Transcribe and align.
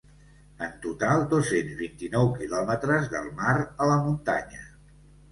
En 0.67 0.71
total 0.83 1.25
dos-cents 1.33 1.75
vint-i-nou 1.81 2.29
kilòmetres 2.39 3.05
del 3.11 3.27
mar 3.43 3.51
a 3.85 3.89
la 3.91 3.99
muntanya. 4.07 4.63